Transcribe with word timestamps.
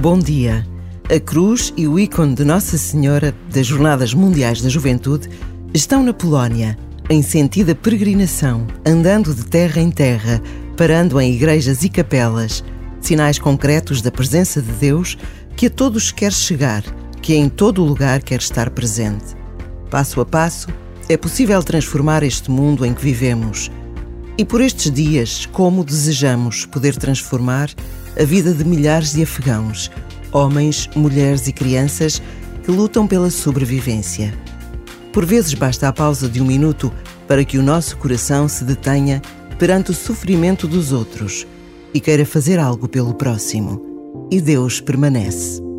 Bom 0.00 0.18
dia. 0.18 0.66
A 1.14 1.20
cruz 1.20 1.72
e 1.76 1.86
o 1.86 1.98
ícone 1.98 2.34
de 2.34 2.44
Nossa 2.44 2.78
Senhora 2.78 3.34
das 3.52 3.66
Jornadas 3.66 4.14
Mundiais 4.14 4.62
da 4.62 4.70
Juventude 4.70 5.28
estão 5.74 6.02
na 6.02 6.14
Polónia, 6.14 6.78
em 7.10 7.22
sentido 7.22 7.76
peregrinação, 7.76 8.66
andando 8.86 9.34
de 9.34 9.44
terra 9.44 9.82
em 9.82 9.90
terra, 9.90 10.42
parando 10.78 11.20
em 11.20 11.34
igrejas 11.34 11.84
e 11.84 11.90
capelas, 11.90 12.64
sinais 13.02 13.38
concretos 13.38 14.00
da 14.00 14.10
presença 14.10 14.62
de 14.62 14.72
Deus 14.72 15.18
que 15.54 15.66
a 15.66 15.70
todos 15.70 16.10
quer 16.10 16.32
chegar, 16.32 16.82
que 17.20 17.34
em 17.34 17.50
todo 17.50 17.84
lugar 17.84 18.22
quer 18.22 18.40
estar 18.40 18.70
presente. 18.70 19.36
Passo 19.90 20.22
a 20.22 20.24
passo, 20.24 20.68
é 21.06 21.18
possível 21.18 21.62
transformar 21.62 22.22
este 22.22 22.50
mundo 22.50 22.86
em 22.86 22.94
que 22.94 23.02
vivemos. 23.04 23.70
E 24.42 24.44
por 24.44 24.60
estes 24.60 24.90
dias, 24.90 25.46
como 25.46 25.84
desejamos 25.84 26.66
poder 26.66 26.96
transformar 26.96 27.70
a 28.20 28.24
vida 28.24 28.52
de 28.52 28.64
milhares 28.64 29.12
de 29.12 29.22
afegãos, 29.22 29.88
homens, 30.32 30.90
mulheres 30.96 31.46
e 31.46 31.52
crianças 31.52 32.20
que 32.64 32.72
lutam 32.72 33.06
pela 33.06 33.30
sobrevivência. 33.30 34.36
Por 35.12 35.24
vezes 35.24 35.54
basta 35.54 35.86
a 35.86 35.92
pausa 35.92 36.28
de 36.28 36.42
um 36.42 36.44
minuto 36.44 36.92
para 37.28 37.44
que 37.44 37.56
o 37.56 37.62
nosso 37.62 37.96
coração 37.98 38.48
se 38.48 38.64
detenha 38.64 39.22
perante 39.60 39.92
o 39.92 39.94
sofrimento 39.94 40.66
dos 40.66 40.90
outros 40.90 41.46
e 41.94 42.00
queira 42.00 42.26
fazer 42.26 42.58
algo 42.58 42.88
pelo 42.88 43.14
próximo. 43.14 44.26
E 44.28 44.40
Deus 44.40 44.80
permanece. 44.80 45.71